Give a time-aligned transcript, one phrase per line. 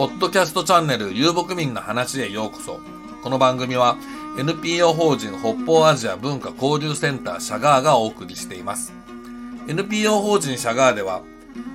[0.00, 2.80] ポッドキャストチャンネル遊牧民の話へようこそ。
[3.22, 3.98] この番組は
[4.38, 8.94] NPO 法人北方アジア文化交流センターシャガーがお送りしています。
[9.68, 11.20] NPO 法人シャガーでは、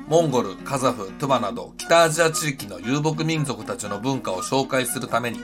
[0.07, 5.41] モンゴル、カザフ、トゥバなど北アジア地域の遊牧民族たちの文化を紹介するために、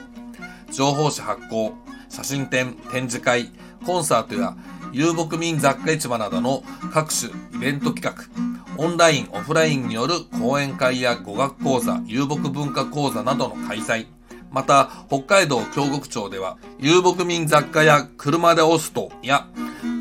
[0.72, 1.74] 情報誌発行、
[2.08, 3.52] 写真展、展示会、
[3.86, 4.56] コンサートや
[4.92, 8.51] 遊牧民雑貨市場などの各種イベント企画、
[8.82, 14.08] オンライン、オフラインによる講演会や語学講座、遊牧文化講座などの開催、
[14.50, 19.46] また、北海道京極町では、遊牧民雑貨や車で押すとや、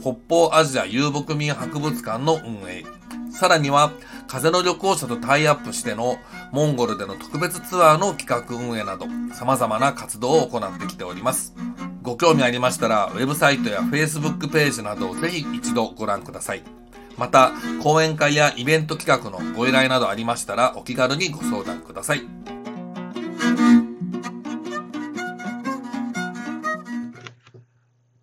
[0.02, 2.84] 北方アジア遊牧民博物館の運営、
[3.30, 3.92] さらには、
[4.28, 6.18] 風の旅行者とタイアップしての
[6.52, 9.06] モンゴルでの特別ツアーの企画運営など、
[9.36, 11.54] 様々な活動を行ってきております。
[12.02, 16.81] ご興味ありましたら、ウェブサイトや Facebook ページなどをぜひ一度ご覧ください。
[17.22, 17.52] また、
[17.84, 22.24] 講演会やイベント企画のご依頼などありましたら、お気軽にご相談ください。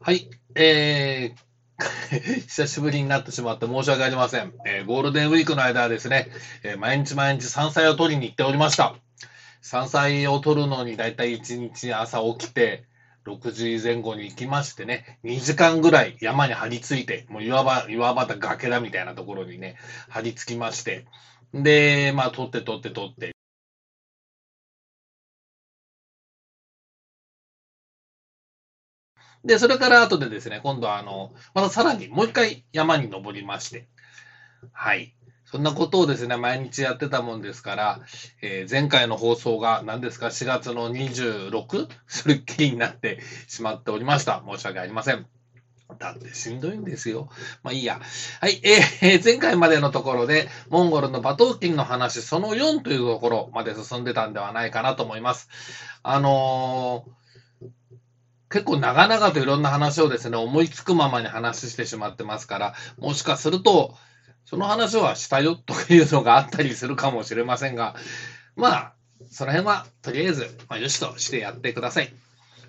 [0.00, 4.52] はい、えー、 久しぶりになってしまって申し訳ありません。
[4.66, 6.32] えー、ゴールデンウィークの間はですね、
[6.64, 8.96] えー、毎日毎日山菜を取りに行っておりました。
[9.62, 12.87] 山菜を取るのにだいたい1日朝起きて、
[13.28, 19.76] 6時前後に行きましてね、2時間ぐらい山に張り付いて、もう岩場、岩場だ崖だみたいなところにね、
[20.08, 21.06] 張り付きまして、
[21.54, 23.32] で、まあ、取って取って取って、
[29.44, 33.88] で、それから後でですね、今度はあの、またさらにもう一回山に登りまして、
[34.72, 35.16] はい。
[35.50, 38.00] そんなことをですね、毎日やってたもんですから、
[38.42, 41.88] えー、前回の放送が何ですか、4月の 26?
[42.06, 44.42] それっきりになってしまっておりました。
[44.46, 45.26] 申し訳ありません。
[45.98, 47.30] だってしんどいんですよ。
[47.62, 47.98] まあいいや。
[48.42, 48.60] はい。
[48.62, 55.48] えー、前回までのところで、モンゴルの馬頭琴の話、その4というところまで進んでたんではないかなと思います。
[56.02, 57.66] あのー、
[58.50, 63.96] 結構長々といろんな話をですね、思いつくままに話してしまってますから、もしかすると、
[64.48, 67.94] その話はしたよというのがあったりするかもしれませんが、
[68.56, 68.92] まあ、
[69.30, 72.10] その辺はとりあえず、まあ、よしとしてやってください。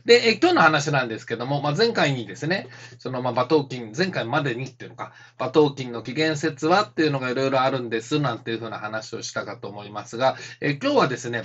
[0.03, 2.67] で、え今日の話なんですけども、まあ、前回にですね、
[2.97, 11.43] そのまあ馬頭琴、前回までにっていうのか、馬頭琴の起源説はっていうのがいろいろあるんですなんていうふうな話をしたかと思いますが、え今日はですね、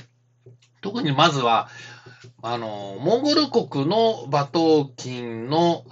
[0.81, 1.69] 特にまずは、
[2.43, 5.85] あの、モンゴル国の馬頭琴の、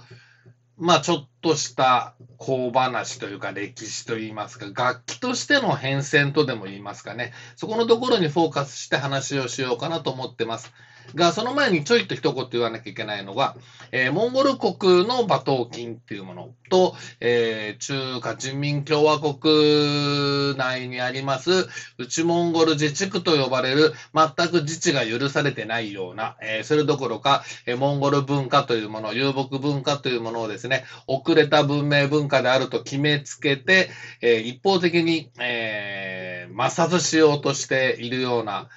[0.83, 10.73] まあちょっとした小話というか歴史といいますか、楽器としての変遷とでも言いますかね、そこのところにフォーカスして話をしようかなと思ってます。
[11.15, 13.55] が、その前にちょいと一言言わなきゃいけないのが、
[13.91, 33.89] えー、モンゴル国の馬頭琴っていうものと、えー、中華人民共和国内にあります、内モンゴル自治区と呼ばれる、全く自治が許されてないような、えー、それどころか、えモンゴル文化というもの、遊牧文化というものをですね、遅れた文明文化であると決めつけて、
[34.21, 38.69] え一方的に、え抹殺しようとしているような、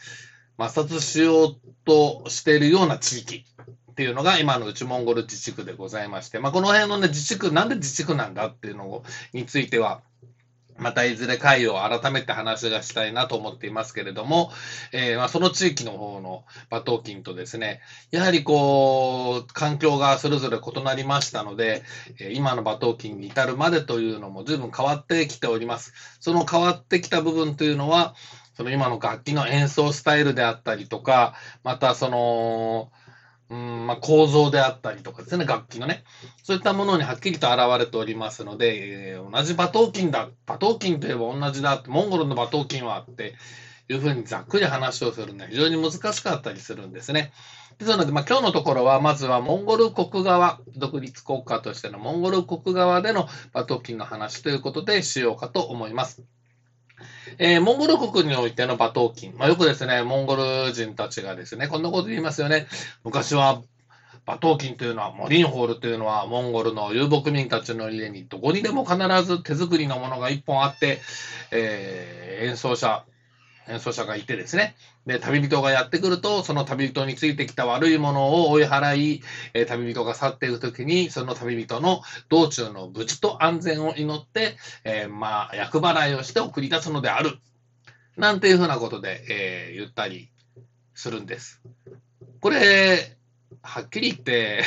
[0.58, 3.44] 抹殺しようとしているような地域
[3.90, 9.02] っていうのが今の内モンゴル自治区でございまして、まあ、この辺のね、自治区、なんで自治区なんだっていうの
[9.32, 10.02] については、
[10.78, 14.52] またいずれ会を改めて話がしたいなと思っていますけれども、
[14.92, 17.80] えー、まあその地域の方の馬頭琴とですね、
[18.10, 21.82] やはりこう、環境がそれぞれ異なりましたので、
[22.32, 25.94] 今の馬頭琴に至るまでというのも随分変わってきております。
[26.20, 28.14] その変わってきた部分というのは、
[28.56, 32.90] その今の楽器の演奏スタイルであったりとか、またその、
[33.50, 36.04] うんまあ、構造であったりとかですね、楽器のね、
[36.42, 43.34] そういったものにはっきりと現れておりますので、えー、同じ馬頭琴だ、馬頭琴といえば同じだ、モンゴルの馬頭琴はって
[43.88, 47.32] いうふうにざっくり話をするのは非常に難しかったりするんですね。
[47.78, 56.24] ですので、まあ、今日のところは、まずはモンゴル国側、独立国家としてのモンゴル国側での馬頭琴の話ということでしようかと思います。
[57.38, 59.32] えー、モンゴル国においての馬頭琴。
[59.36, 62.66] まあ、よくですね、モンゴル人たちがですね、こんなこと言いますよね。
[63.04, 63.62] 昔は
[64.26, 71.00] 馬頭琴というのは、モリンホールというのは、モンゴルの遊牧民たちの家にどこにでも必ず手作りのものが一本あって、
[71.52, 73.04] えー、演奏者、
[73.68, 74.76] 演奏者がいてですね。
[75.06, 79.22] で、旅人がやってくると、その旅人についてきた悪いものを追い払い、
[79.54, 87.38] えー、旅人が去っていくときに、その旅人の道中の無事と安全を祈って、えー、まあ、厄払いをして送り出すのである。
[88.16, 90.30] なんていうふうなことで、えー、言ったり
[90.94, 91.60] するんです。
[92.40, 93.16] これ、
[93.62, 94.64] はっきり言って、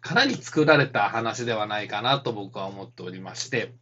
[0.00, 3.72] かなり作られた話ではないかなと僕は思っておりまして、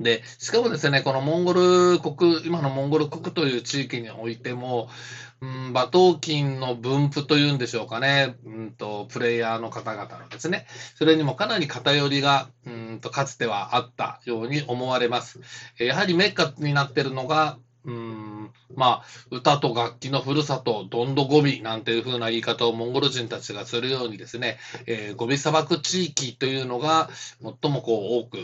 [0.00, 4.88] で、しかもですね、このモンゴル国、今のモンゴル国という地域においても、
[5.42, 10.66] うん、馬頭琴の分布というんでしょうかね、うんと、プレイヤーの方々のですね、
[10.96, 15.40] それにもかなり偏りが、うんと、かつてはあったように思われます。
[15.78, 27.08] やはりメッカになっているのが、うんまあ、歌と楽器のふるさと、どんどゴビなんていう風な言い方をモンゴル人たちがするようにですね、えー、ゴビ砂漠地域というのが
[27.42, 28.38] 最もこう多く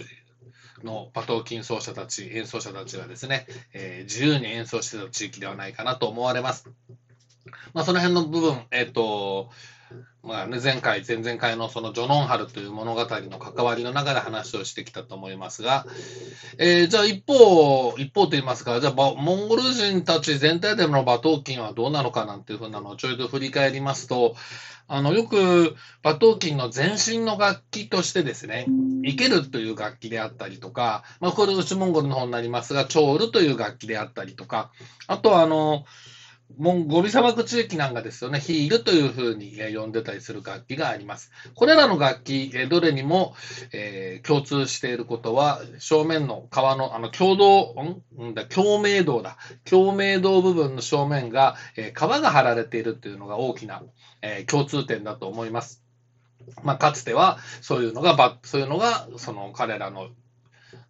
[0.85, 6.71] の馬頭琴奏者たち、演奏者たちがですね、えー、自由に演奏してた地域ではないかなと思われます。
[7.73, 9.51] まあ、その辺の部分、えっ、ー、と、
[10.23, 15.87] まあね、前回、前々回のそのジョノンハルという物語の関わりの中で話をしてきたと思いますが、
[16.59, 24.35] えー、じゃあ一方、一方と言いますか、じゃあモンゴル人たち全体での馬頭琴はどうなのかなんていうふうなのをちょいと振り返りますと、
[24.89, 28.67] あの、よく馬頭琴の前身の楽器としてですね、
[29.05, 34.71] イケルという楽器であったりとか、まあ、これ内モンゴルの方になりますが、チョールという楽器であったりとか、
[35.07, 35.85] あとはあの、
[36.59, 41.31] モンゴビ砂漠地域なんかですよね、ヒールというふうに呼んでたりする楽器があります。
[41.55, 43.35] これらの楽器、どれにも、
[43.73, 47.75] えー、共通していることは、正面の川の、あの、共同、
[48.19, 48.35] ん？
[48.35, 49.37] だ、共鳴道だ。
[49.69, 53.83] 共鳴道部分の正面が、えー、川が張られているというのが大きな、
[54.23, 55.83] えー、共通点だと思います。
[56.63, 60.09] まあ、かつては、そういうのが、そういうのが、その彼らの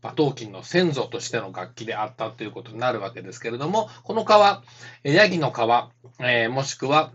[0.02, 4.62] 馬頭琴の先祖としての楽器であったということになるわけですけれども、この川、
[5.02, 5.90] ヤギの川、
[6.20, 7.12] えー、もしくは、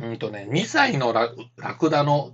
[0.00, 2.32] うんとね、2歳のラクダの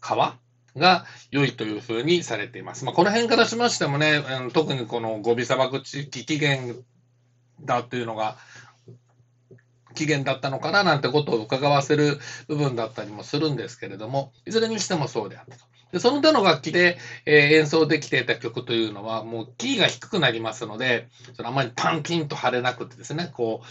[0.00, 0.36] 川
[0.76, 2.84] が良いというふうにされています。
[2.84, 6.82] まあ、この辺からしましてもね、うん、特にこのゴビ砂漠地域起源
[7.62, 8.36] だというのが、
[9.94, 15.64] 起源だったのかななんてことを伺わせる部分だったりもするんですけれども、いずれにしてもそうであったと。
[15.94, 23.62] でその他の楽器で、えー、演奏できていた曲というのは、もうキーが低くなりますので、そのあまりパンキンと張れなくてですね、こ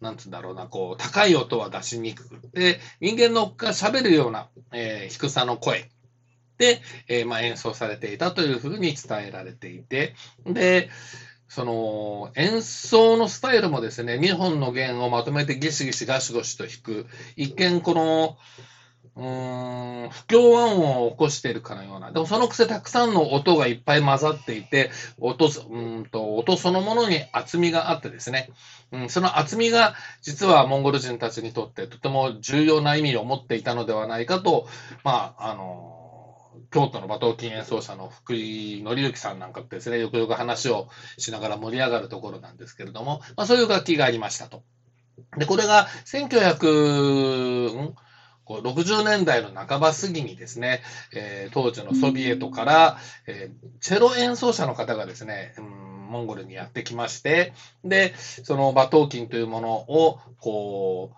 [0.00, 5.90] う、なんつうんだろうな、こう、高い音は出しにくくて、人間のが喋るような、えー、低さの声
[6.56, 10.14] で、えー、まあ、演奏されていたというふうに伝えられていて、
[10.46, 10.88] で、
[11.46, 18.38] その演奏のスタイルもですね、2本の弦をまとめてギシギシガシゴシと弾く、一見この、
[19.16, 22.12] うん、不協和音を起こしているかのような。
[22.12, 28.50] でもそのくせたくさんの音がいっぱい混ざっていて、音、うんと、音そのものに厚みがあってですね、
[28.92, 34.68] うん、その厚みが実はモンゴル人たちにとってとても重要な意味を持っていたのではないかと、
[35.04, 35.96] まあ、あの、
[36.70, 44.62] 京都の馬頭琴演奏者の福井紀之さんなんかですね、よくよく話をしながら盛り上がるところなんですけれども、まあ、そういう楽器がありましたと。
[45.36, 47.92] で、これが1900、
[48.58, 50.82] 60年代の半ば過ぎにですね、
[51.14, 55.64] えー、当時のソビエトから、えー、チェロ演奏者の方がですね、うん、
[56.10, 57.52] モンゴルにやってきまして、
[57.84, 61.16] で、その馬頭琴というものを、こう、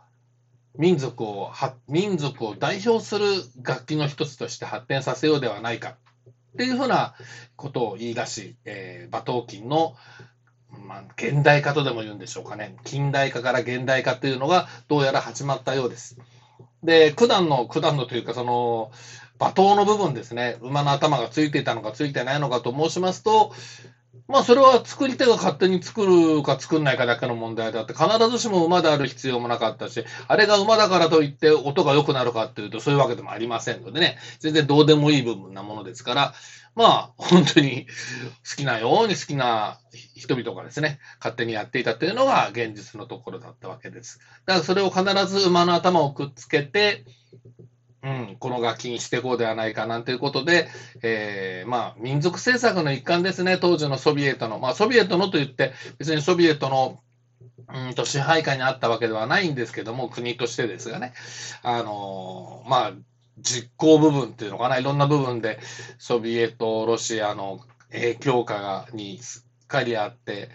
[0.80, 1.50] 民族を、
[1.88, 3.24] 民族を代表する
[3.62, 5.96] 楽器の一つとして発展させようではないか
[6.54, 7.14] っていうふうな
[7.56, 9.96] ことを言い出し、えー、馬頭琴の、
[10.86, 12.76] まあ、現代化とでも言うんでしょうかね。
[12.84, 16.16] 近代化から現代化というのがどうやら始まったようです。
[16.82, 18.90] で、九段の、九段のというか、その、
[19.40, 20.56] 馬頭の部分ですね。
[20.60, 23.52] 馬の頭がついていたのかついてないのかと申しますと、
[24.28, 36.32] まあ、それは作り手が勝手に作るか作んないかだけの問題であって、必ずしも馬である必要もなかったし、あれが馬だからといって音が良くなるかっていうと、そういうわけでもありませんのでね、全然どうでもいい部分なものですから、
[36.74, 37.86] まあ、本当に
[38.48, 39.78] 好きなように好きな
[40.14, 44.20] 人々がですね、勝手にやっていたというのが現実のところだったわけです。
[44.46, 47.04] だからそれを必ず馬の頭をくっつけて、
[48.02, 50.68] うん、この楽器にしていこうではないかなんていうことで、
[51.02, 54.58] えー、まあ、民族政策の一環ですね、当時のソビエトの。
[54.58, 57.00] まあ、ソビエトのと言って、別にソビエトの
[57.68, 61.14] うんと支配下にあったわけではないんですけども、国としてですがね、
[61.62, 62.92] あのー、まあ、
[63.42, 65.58] 実行部分っていうのかな、いろんな部分で
[65.98, 70.50] ソビエト、ロシアの影響下にすっかりあって、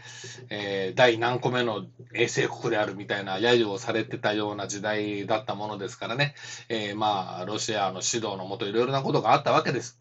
[0.49, 6.35] えー、第何個目の衛星国であるみたいな揶揄をされてたような時代だったものですからね、
[6.69, 9.99] えー、まあ、ロシアの指導のもといろいろなことがあったわけです。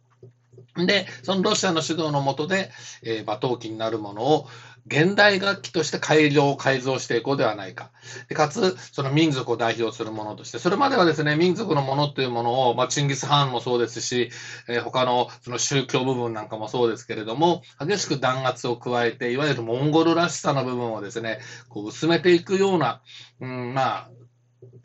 [0.77, 2.71] で、そのロシアの指導のもとで、
[3.03, 4.49] えー、馬頭琴になるものを
[4.87, 7.91] 現代楽器として改良、改造していこうではないか。
[8.29, 14.31] でかつ、その民族を代表するものとして、それまではですね、民族のものというものを、まあ、チンギス・ハンもそうですし、
[14.69, 23.03] えー、他のその宗教部分なんかもそうですけれども、激しく弾圧を加えて、いわゆるモンゴルらしさの部分をですね、こう薄めていくような、
[23.41, 24.11] うん、まあ、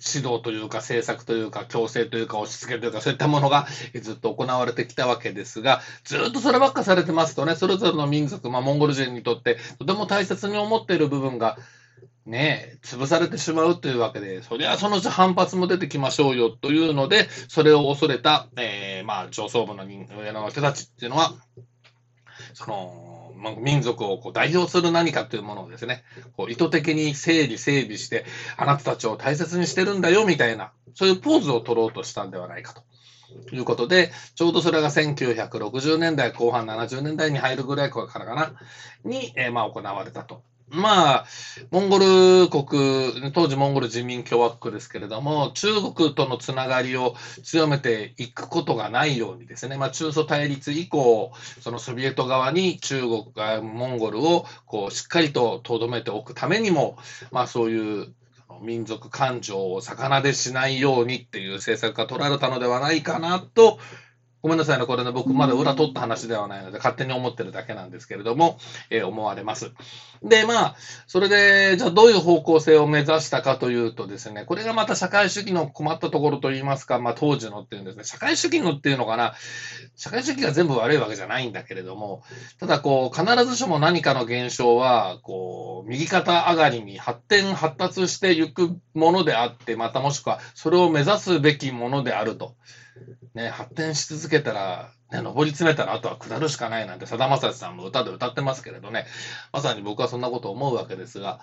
[0.04, 3.68] 指導というか政策というか強制というか押し付けというかそういったものが
[4.02, 11.58] ずっと行われてきたわけですが、ずっとそればっかされてますとね、それぞれの民族、まあ、モンゴル人にとってとても大切に思っている部分が
[12.26, 21.34] ね、潰されてしまうというわけで、そりゃそのうち反発も出てきましょうよというので、それを恐れた、え、まあ上層部の上の人たちっていうのは、
[22.54, 23.11] その、
[23.42, 26.04] ま民族をこう代表する何かというものをですね、
[26.38, 32.84] こう意図的に整理整備して、あなたたちを大切にしてるんだよみたいな、そういうポーズを取ろうとしたんではないかと。
[33.54, 38.54] いうことで、ちょうどそれが1960年代後半70年代に入るぐらいからかな、
[39.06, 40.44] に、えー、まあ行われたと
[40.74, 41.26] まあ、
[41.70, 47.14] モンゴル国、当時モンゴル人民共和国ですけれども、中国とのつながりを
[47.44, 56.98] 強めていくことがないようにですね、まあ、中ソ対立以降、そのソビエト側に中国が、モンゴルをこうしっかりと留めておくためにも、
[57.32, 58.14] まあ、そういう
[58.62, 63.80] 民族感情を逆なでしないようにっていう政策が取られたのではないかなと
[64.42, 68.58] ごめんなさいね、これね、僕まだ裏取った話ではないので、勝手に思ってるだけなんですけれども、
[68.90, 69.72] えー、思われます。
[70.24, 79.36] で、まあ、それで、じゃあどういう方向性を目指したかというとですね、これがまた社会主義の困ったところといいますか、まあ当時のっていうんですね、社会主義のっていうのかな、
[79.96, 82.24] 社会主義が全部悪いわけじゃないんだけれども、
[82.60, 92.56] ただこう、必ずしも何かの現象は、こう、右肩上がりに発展、発達していくものであって、またもしくはそれを目指すべきものであると。
[93.34, 99.06] ね、発展し続けたら、ね、上り詰めたらあとは下るしかないなんて、さだまさしさんも歌で歌ってますけれどね、
[99.52, 101.40] まさに僕はそんなこと思うわけですが、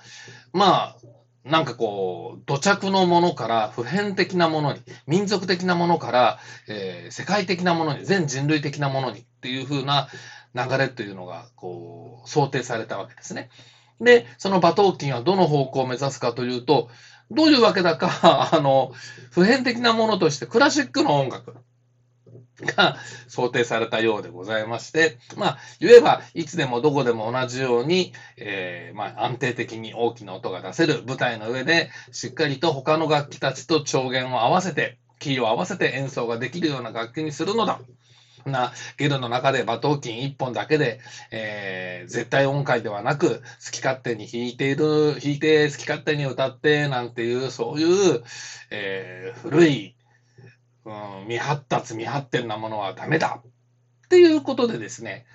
[0.53, 0.97] まあ、
[1.45, 6.39] なんかこう、土着のものから普遍的なものに、民族的なものから、
[6.69, 10.09] えー、世界的なものに、全人類的なものにっていう風な
[10.55, 13.49] 流れというのが、こう、想定されたわけですね。
[14.01, 16.89] で、その馬頭琴はどの方向を目指すかというと、
[17.31, 18.93] どういうわけだか、 あの、
[19.31, 21.55] 普遍的なものとしてクラシックの音楽
[22.61, 22.97] が
[23.29, 37.81] 想定されたようでございまして、まあ、言えば、いつでもどこでも同じように、えー、まあ、安定的に大きな音が出せる舞台の上で、しっかりと他の楽器たちと調弦を合わせて、キーを合わせて演奏ができるような楽器にするのだ。
[38.47, 48.23] なゲルの中で馬頭琴一本だけで、えー、絶対音階ではなく、好き勝手に弾いている、弾いて好き勝手に歌ってなんていう、そういう、
[48.71, 49.95] えー、古い、
[50.85, 55.27] うん、未発達、未発展なものはダメだっていうことでですね、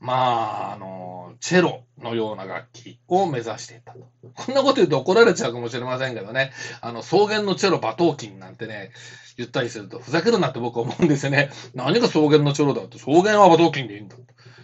[0.00, 4.00] まあ、あの、チェロのような楽器を目指していたと。
[4.34, 8.92] こんなこと言うと怒られちゃうかもしれませんけどね、あの、草原のチェロ馬頭琴なんてね、
[9.36, 11.50] 言ったりすると、ふざけるなって僕は思うんですよね。
[11.74, 14.16] 何が草原のチェロだって、草原は馬頭琴でいいんだ。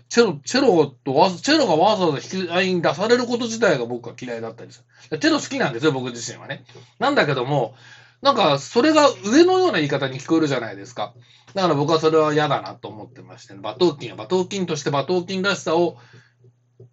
[0.09, 5.19] チェロ、チェロとわ、チェロがわざわざ引き合いに出されること自体が僕は嫌いだったりする。
[5.19, 6.65] チェロ好きなんですよ、僕自身はね。
[6.99, 7.75] なんだけども、
[8.23, 11.15] なんか、それが上のような言い方に聞こえるじゃないですか。
[11.55, 15.97] だから僕はそれは嫌だなと思ってまして、ね、馬頭琴は馬頭琴として馬頭琴らしさを、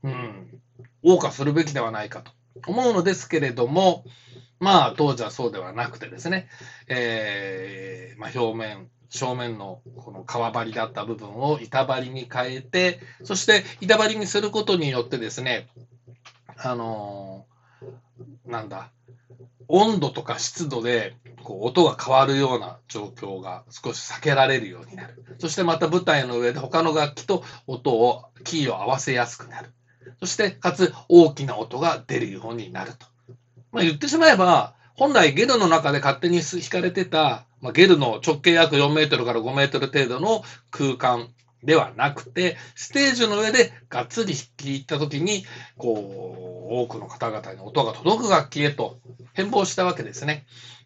[0.04, 0.62] うん、
[1.04, 2.32] 謳歌するべきではないかと
[2.68, 4.06] 思うのですけれども、
[4.60, 6.48] まあ、当時はそうではなくてですね、
[6.88, 15.68] えー、まあ、表面、正面のこの革張りだった部分を板張りに変えて、そして板張りにすることによってですね、
[16.56, 18.92] あのー、なんだ、
[19.68, 25.24] 温度とか湿度でこう音が変わるような状況が少し避けられるようになる。
[25.40, 29.72] そしてまた舞台の上で他の楽器と音を、キーを合わせやすくなる。
[30.20, 33.06] そして、かつ大きな音が出るようになると。
[33.72, 41.30] まあ言ってしまえば、本来ゲルの中で勝手に引かれてた、まあ、ゲルの直径約4メートルから5メートル程度の空間
[41.64, 45.46] ではなくて、ステージの上でがっつり弾きった時に、
[45.78, 48.98] こう、多くの方々に音が届く楽器へと
[49.34, 50.46] 変貌したわけですね。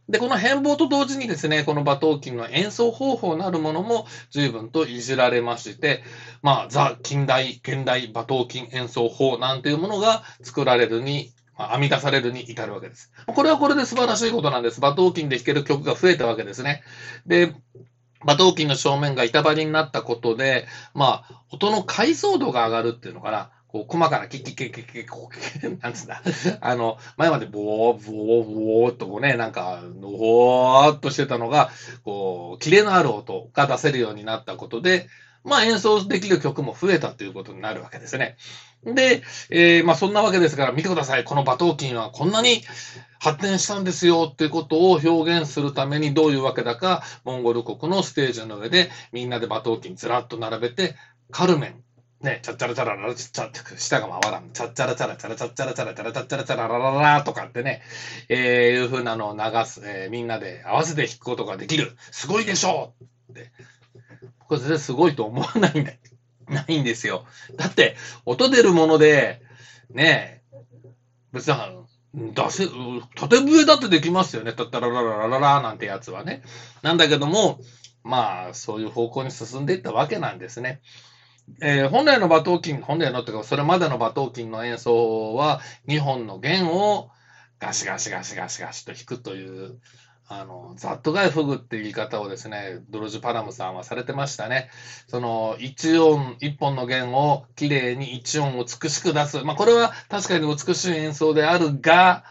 [0.09, 6.01] で、この変貌と同時にですね、この馬頭琴の演奏方法なるものも随分といじられまして、
[6.41, 13.09] まあ、ザ・近代、現代馬頭琴演奏法なんていうものが作られるに、ま、編み出されるに至るわけです。
[13.25, 14.77] これはこれで素晴らしいことなんです。
[14.77, 16.81] 馬頭琴で弾ける曲が増えたわけですね。
[17.25, 17.51] で、
[18.27, 23.51] 馬頭琴の正面が板張りになったことで、まあ、音の解像度が上がるっていうのかな。
[23.69, 26.21] こう、細かなキッキッキッキッキッキッ、なんつうんだ。
[26.59, 28.53] あの、前までボー、ボー、
[28.83, 31.69] ボーっとこうね、なんか、ボーっとしてたのが、
[32.03, 35.07] こう、キレのある音が出せるようになったことで、
[35.45, 38.35] まあ演奏できる曲も増えたということになるわけですね。
[38.83, 41.23] で、えー、まあそんなわけですから、見てください。
[41.23, 42.61] この馬頭琴はこんなに
[43.19, 50.95] 発展したんですよっていうことを表現するためにどういうわけだか、モンゴル国のステージの上でみんなで馬頭琴ずらっと並べて、
[51.31, 51.83] カルメン
[52.21, 54.49] ね、チャッチャラチャララチャッチャ、舌が回らん。
[54.51, 57.81] チャッチャラチャラチャラチャッチャラチャラチャラチャラチャラチャララララとかってね、
[58.27, 58.37] えー、
[58.81, 61.95] いう風なのを流す、えー、みんなで合わせて弾くことができる。
[62.09, 62.93] すごいでしょ
[63.29, 63.51] うって。
[64.39, 65.91] これ全然すごいと思わないんだ。
[66.49, 67.25] ないんですよ。
[67.55, 67.95] だって、
[68.25, 69.41] 音出るもので、
[69.91, 70.57] ねえ、
[71.33, 71.55] 別に、
[72.13, 72.67] 出せ、
[73.15, 74.53] 縦笛だってできますよね。
[74.53, 76.41] たったららららららなんてやつはね。
[76.81, 77.59] なんだけども、
[78.03, 80.81] まあ、そういう方向に進んでいったわけなんですね。
[81.61, 87.09] えー、本来の馬頭琴、本来のというか、それまでの馬頭琴の演奏は、2本の弦を
[87.59, 89.79] ガシガシガシガシガシと弾くという、
[90.29, 94.69] あの、ザットガイフグっていう言い方をですね、ドロジュ・パラムさんはされてましたね。
[95.07, 99.41] その、一音、一本の弦をきれいに一音美しく出す。
[99.43, 102.25] まあ、これは確かに美しい演奏であるが、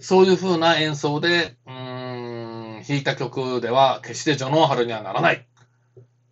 [0.00, 5.46] そういう風な演奏で、うん、弾いた曲では決してジョノンハルにはならない。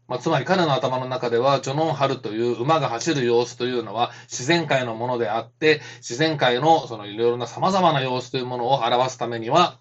[0.09, 9.79] まあ、つまり彼の頭の中では、ジョノンハルという馬が走る様子というのは自然界のものであって、自然界のそのいろいろな様々な様子というものを表すためには、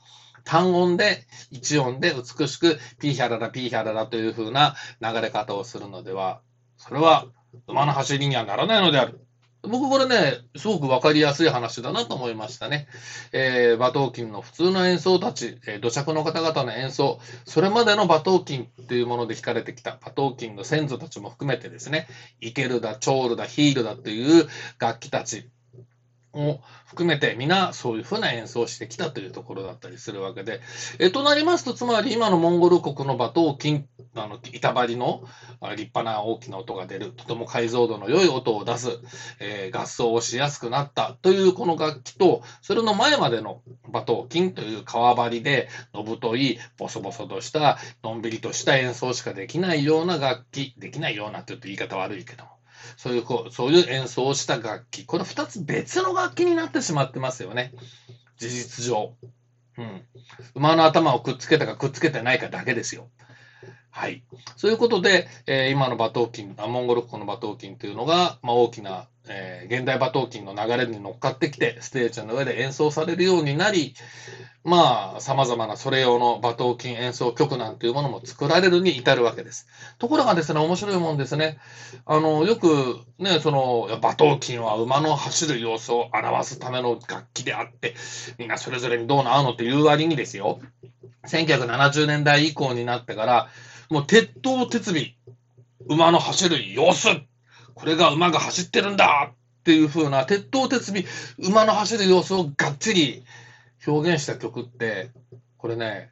[0.48, 6.40] 単音で、一音で美しく、ピーヒャララ、ピーヒャララという風な流れ方をするのでは、
[6.78, 7.26] それは
[7.68, 9.20] 馬の走りにはならないのである。
[9.64, 12.88] 僕これね、すごくわかりやすい話だなと思いましたね。
[13.34, 22.08] えー、馬頭琴の普通の演奏たち、えー、土着の方々の演奏、それまでの馬頭琴っていうもので弾かれてきた馬頭琴の先祖たちも含めてですね、
[22.40, 24.48] イケルだ、チョールだ、ヒールだという
[24.80, 25.50] 楽器たち、
[26.38, 30.62] を含めて皆そういうふうな演奏をしてきたというところだったりするわけで、
[31.00, 35.24] えとなりますと、つまり今のモンゴル国の馬頭琴、あの板張りの
[35.76, 38.90] 立派な大きな音が出る、とても解像度の良い音を出す、
[39.40, 52.57] えー、合奏をしやすくなったというこの楽器と、それの前までの馬頭琴という革張りで、のぶとい、ボソボソとした、のんびりとした演奏しかできないような楽器、できないようなって言うと言い方悪いけども、
[52.96, 55.06] そういうこう、そういう演奏をした楽器。
[55.06, 57.74] これ二つ別の楽器になってしまってますよね。
[58.38, 59.14] 事実上。
[59.78, 60.04] うん。
[60.56, 63.10] 馬の頭をくっつけたかくっつけてないかだけですよ。
[63.90, 64.24] はい。
[64.56, 73.94] そういうことで、えー、今の馬頭琴、モンゴル国の馬頭琴というのが、まあ、大きな、えー、現代馬頭琴の流れに乗っかってきて、ステージの上で演奏されるようになり、
[74.64, 79.66] まあ、様々なそれ用の馬頭琴演奏曲なんていうものも作られるに至るわけです。
[79.98, 81.58] ところがですね、面白いもんですね。
[82.06, 87.96] あの、よくね、その、馬頭琴は馬の走る様子を表すための楽器であって、
[88.38, 90.60] みんなそれぞれにどうなのっていう割にですよ。
[91.28, 93.50] 1970年代以降になってから、
[93.90, 95.16] もう鉄頭鉄尾、
[95.88, 97.08] 馬の走る様子、
[97.78, 101.04] これが馬が走ってるんだっていう風な鉄頭鉄尾、
[101.48, 103.24] 馬の走る様子をがっちり
[103.86, 105.12] 表現した曲って、
[105.58, 106.10] これね、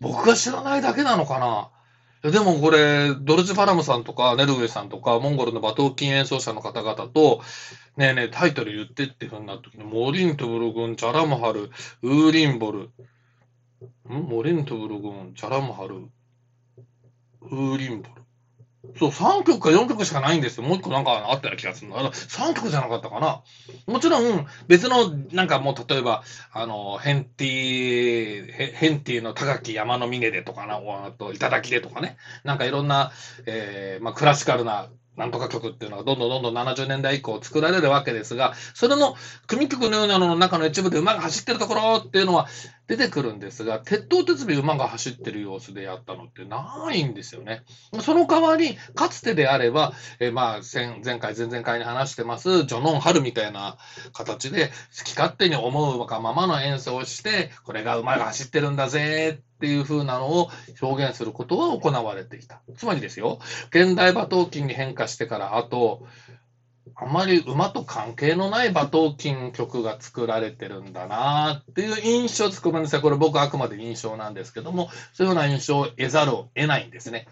[0.00, 2.30] 僕が知らないだけなのかな。
[2.30, 7.42] でもこれ、ドルチ・パラムさんとか、ネルウェイさんとか、モンゴルの馬頭琴演奏者の方々と、
[7.98, 12.90] ねえねえ、タイトル言ってってふうになった時に、モリントブルグン、チャラムハル、ウーリンボル、ん？
[14.08, 15.96] モリントブルグン、チャラムハル、
[17.42, 18.22] ウーリンボル。
[18.98, 20.62] そう、3曲か4曲しかないんですよ。
[20.64, 21.98] もう1個なんかあったような気がするの。
[21.98, 23.42] あの、3曲じゃなかったかな。
[23.86, 32.16] もちろん、別の、なんかもう、例えば、あの、ヘンティヘンティの高き山の峰でとかな、あと、頂きでとかね。
[32.44, 33.12] なんかいろんな、
[33.46, 39.14] えー、まあ、クラシカルななんとか曲っていうのがどんどんどんどん70年代以降作られるわけですが、それの
[39.46, 42.48] 組曲のようなのの中の一部で馬が走ってるところっていうのは
[42.88, 47.62] 出てくるんですが、鉄頭鉄尾馬が走ってる様子でやったのってないんですよね。
[48.02, 50.60] その代わり、かつてであれば、えまあ、
[51.04, 53.78] 前回、前々回に話してます、ジョノン・ハルみたいな
[54.12, 60.50] 形で、好き勝手に思うがままの演奏をして、これが馬が走ってるんだぜていう風なのを
[60.82, 62.60] 表現することは行われてきた。
[62.76, 63.38] つまりですよ、
[63.70, 66.06] 現代馬頭琴に変化してからあと、
[66.94, 73.00] あまり馬と関係のない馬頭琴曲が作られてるんだなっていう印象つくごめんなさい。
[73.00, 77.26] これ僕あくまで印象なんですけども、そういうような印象を得ざるを得ないんですね。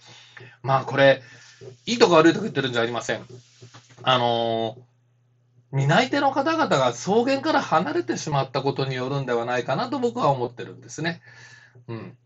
[0.62, 1.20] まあこれ、
[1.84, 3.26] いいとか悪いとか言ってるんじゃありません。
[4.02, 11.20] あのー、担い手の方々が草原から離れてしまったことによるんではないかなと僕は思ってるんですね。
[11.88, 12.16] うん。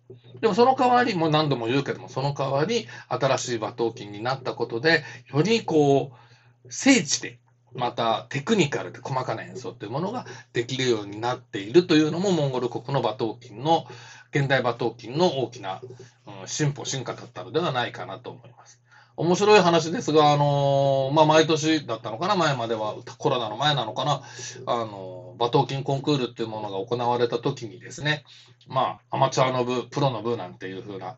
[0.40, 7.38] でもその代わり、も何度も言うけども、その代わり、新しい馬頭琴になったことで、よりこう、精緻で、
[7.74, 13.84] またテクニカルで細かな演奏というものができるようになっているというのも、モンゴル国の馬頭琴の、
[14.30, 15.80] 現代馬頭琴の大きな、
[16.26, 18.80] うん、進歩、進化だったのではないかなと思います。
[19.16, 24.22] 面白い話ですが、あのー、まあ、毎年だったのかな、前までは、コロナの前なのかな、
[24.66, 28.24] あのー、馬頭琴コンクールっていうものが行われた時にですね、
[28.68, 31.16] まあ、アマチュアの部、プロの部なんていう風な、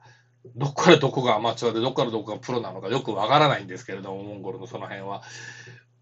[0.55, 5.23] どこからどこがアマチュアで、どこからどこがプロなのかよくわからないんですけれども、モンゴルのその辺は。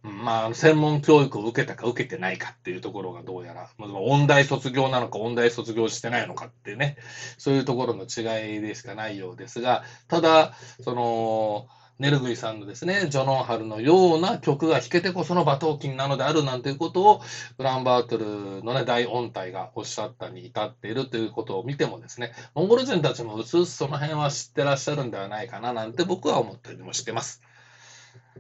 [0.03, 6.97] まあ、専門教育を受けたか受けてないかっていうところがどうやら、まあ、音大卒業なのか、音大卒業してないのかってね、
[7.39, 11.67] そういうところの違いでしかないようですが、ただ、その、
[11.99, 17.21] ネルグイさんのですね、ジョノンハルのような曲が弾けてこその馬頭琴なのであるなんていうことを、
[17.59, 27.41] ウランバートルのね、大音体がおっしゃったに至っているということを見てもですね、モンゴル人たちもうすうすその辺は知ってらっしゃるんではないかななんて僕は思ったりもしてます。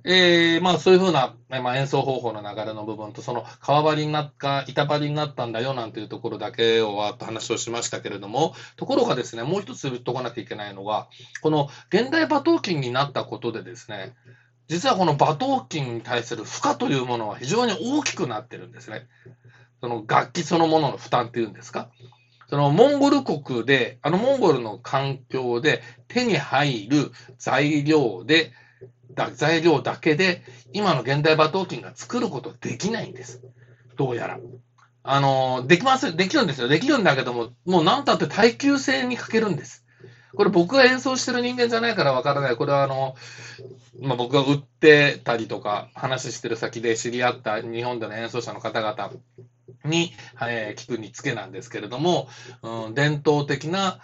[0.04, 11.08] えー、まあそういうふうな、まあ、演奏方法の流れの部分と、その川張りになった、板張りになったんだよなんていうところだけをわっと話をしましたけれども、ところがですね、もう一つ言っとかなきゃいけないのが、
[11.40, 14.14] この現代馬頭琴になったことでですね、
[14.68, 19.06] 実はこの馬頭琴に対する負荷というものは非常に大きくなってるんですね。
[19.80, 21.88] その楽器そのものの負担っていうんですか。
[22.48, 28.52] そのモンゴル国で、あのモンゴルの環境で手に入る材料で、
[29.34, 30.42] 材料だけで、
[30.72, 33.42] 今の現代馬頭琴が作ることできないんです。
[33.96, 34.38] どうやら。
[35.02, 36.68] あの、できます、できるんですよ。
[36.68, 39.84] できるんだけども、もう何たって耐久性に欠けるんです。
[40.34, 42.56] これ僕が演奏してる人間じゃないからわからない。
[42.56, 43.14] これはあの、
[44.00, 49.12] まあ、僕が売ってたりとか、話してる先で知り合った日本での演奏者の方々
[49.84, 52.28] に、えー、聞くにつけなんですけれども、
[52.62, 54.00] うん、伝統的な、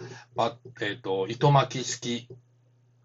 [0.81, 2.27] えーと糸巻き式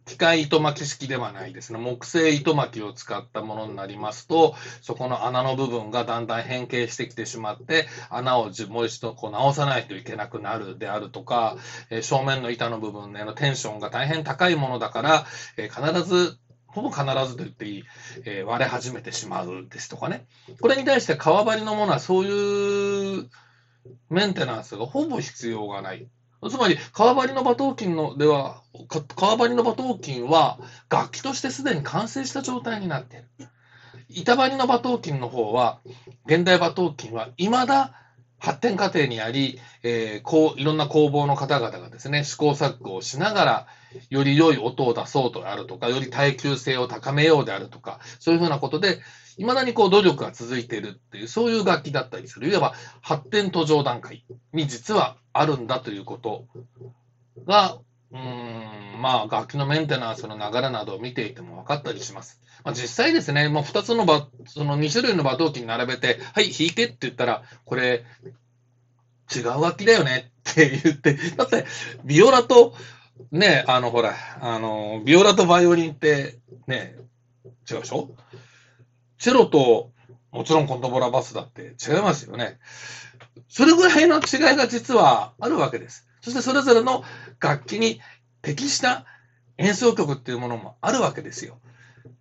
[0.08, 1.78] 機械糸巻き式ではないですね。
[1.78, 11.56] 木製糸巻きを使ったものになりますと、そこの穴の部分がだんだん変形してきてしまって、穴をもう一度こう直さないといけなくなるであるとか、
[11.90, 15.26] え、正面の板の部分へのテンションが大変高いものだから、
[15.58, 17.84] え、必ずほぼ必ずと言っていい、
[18.24, 20.24] え、割れ始めてしまうですとかね。
[20.62, 23.28] これに対して革張りのものはそういう
[24.08, 26.08] メンテナンスがほぼ必要がない。
[26.48, 28.62] つまり、川張りの馬頭琴のでは、
[29.16, 33.48] 川張りの馬頭琴は楽器としてすでに完成した状態になっている。
[34.08, 35.80] 板張りの馬頭琴の方は、
[36.26, 37.92] 現代馬頭琴は未だ
[38.38, 43.66] 発展過程にあり、えー、こういろんな工房の方々がですね、試行錯誤をしながら、
[44.10, 49.00] より良い音を出そうとあるとか、より耐久性を高めようであるとか、そういうふうなことで、
[49.38, 52.48] いまだにこう努力が続いているっていう、そういう楽器だったりする。
[52.48, 56.46] いわば発展途上段階に実はあるんだということ
[57.46, 57.78] が、
[58.10, 62.40] うん、まあ楽器のメンテナンスの流れなどを見ていても分かったりします。
[62.64, 68.04] まあ、実際ですね、もう2つのバ、その2種類の馬頭琴並べて、はい、弾いてって言ったら、これ、
[69.34, 71.66] 違う楽器だよねって言って、だって、
[72.04, 72.74] ビオラと、
[73.30, 76.96] ね、あの、ほら、あの、ビオラとバイオリンって、ね、
[77.70, 78.10] 違うでしょ？
[79.18, 79.92] チェロと、
[80.30, 82.58] もちろんコントボラバスだって違いますよね。
[83.48, 86.06] それぐらいの違いが実はあるわけです。
[86.20, 87.04] そしてそれぞれの
[87.40, 88.00] 楽器に
[88.42, 89.04] 適した
[89.56, 91.58] 演奏曲っていうものもあるわけですよ。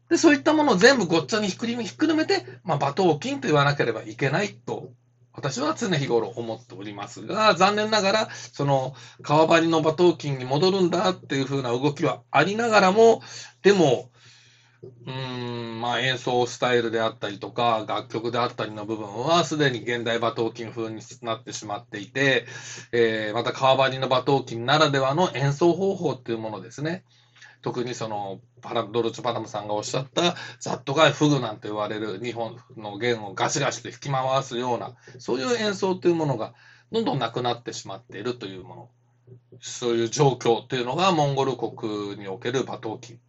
[0.10, 4.92] で、そういったものを全部ごっちゃにひっくるめて、まあ、馬頭琴と言わなければいけないと、
[5.34, 13.22] 私は常日頃思っておりますが、残念ながら、その、川張りの馬頭琴に戻るんだっていう風な動きはありながらも、
[13.62, 14.10] でも、
[14.84, 22.46] うん、まあ演奏スタイルであったりとか、楽曲であったりの部分は、すでに現代馬頭琴風になってしまっていて、
[22.92, 27.04] えー、また川張りの馬頭琴ならではの演奏方法っていうものですね。
[27.62, 36.54] 特にそのパラドルチョ・パラムさんがおっしゃったザットガイフグなんて言われる日本の弦をガシガシと弾き回すようなそういう演奏というものが
[36.92, 38.90] どんどんなくなってしまっているというもの
[39.60, 43.20] そういう状況というのがモンゴル国における馬頭琴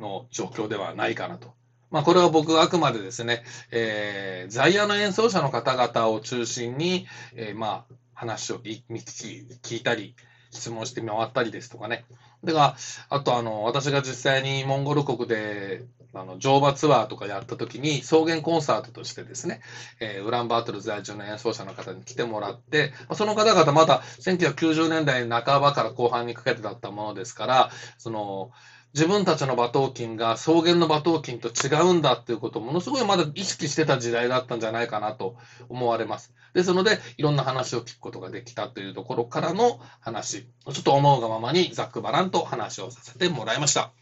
[0.00, 1.54] の状況ではないかなと。
[1.90, 10.14] まあ、これは僕はあくまでですね、えー、在野の演奏者の方々を中心に、えー、まあ、話を聞いたり、
[10.52, 12.04] 質問して回ったりですとかね。
[12.42, 12.76] でが、
[13.08, 19.60] あとあの、私が実際にモンゴル国で、あの、乗馬ツアーとかやった時に、草原コンサートとしてですね、
[20.00, 28.50] えー、ウランバートル在住の演奏者の方に来てもらって、その方々まだ1990年代半ばから後半にかけてだったものですから、その、
[28.92, 35.36] 自分たちの馬頭琴が草原の馬頭琴と違うんだっていうことをものすごいまだ意識してた時代だったんじゃないかなと
[35.68, 36.34] 思われます。
[36.54, 43.92] ですので、いろんな話を聞くことができたというところからの話、ちょっと思うがままにざっくばらんと話をさせてもらいました。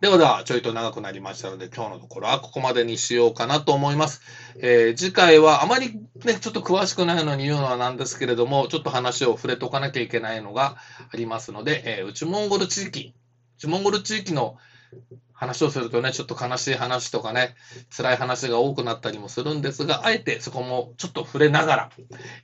[0.00, 4.22] ではでは、ちょいと長くなりましたので、今日のところはここまでにしようかなと思います。
[4.60, 10.76] えー、次回はあまりね、ちょっと詳しくないのに言うのはなんですけれども、ちょっと話を触れておかなきゃいけないのが
[11.12, 13.14] ありますので、えー、内モンゴル地域、
[13.66, 14.56] モンゴル地域の
[15.32, 17.54] 話をするとね、ちょっと悲しい話とかね、
[17.96, 21.90] 辛い話が多くなったりもするんですが、あえてそこもちょっと触れながら、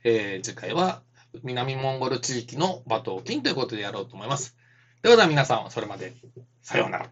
[0.03, 1.01] えー、次回は
[1.43, 4.55] 南モンゴル地域の馬頭琴ということでやろうと思います。
[5.03, 6.13] ではでは皆さん、それまで。
[6.61, 7.09] さようなら。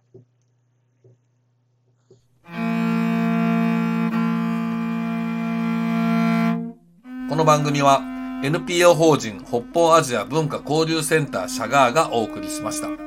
[7.27, 8.01] この番組は
[8.43, 13.04] NPO 法人北方アジア文化交流センターシャガーがお送りしました。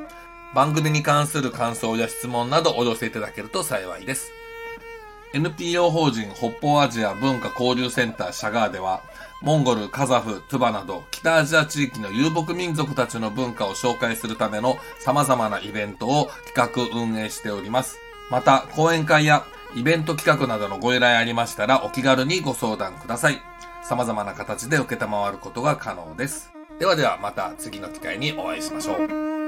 [0.53, 4.31] 番組に関する感想や質問などお寄せいただけると幸いです。
[5.31, 9.03] NPO 法人北方アジア文化交流センターシャガーでは、
[9.41, 17.99] モンゴル、カザフ、トゥバなど北アジア地域の遊牧民族たちの文化を紹介するための様々なイベントを企画運営しております。
[18.31, 23.39] また、講演会やイベント企画などのご依頼ありましたらお気軽にご相談ください。
[23.83, 26.51] 様々な形で受けたまわることが可能です。
[26.79, 29.38] ではではまた次の機会にお会いしましょう。